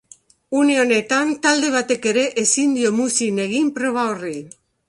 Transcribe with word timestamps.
Une 0.59 0.77
honetan, 0.83 1.33
talde 1.43 1.69
batek 1.77 2.09
ere 2.13 2.25
ezin 2.47 2.75
dio 2.81 2.93
muzin 3.01 3.41
egin 3.47 3.73
proba 3.79 4.11
horri. 4.15 4.37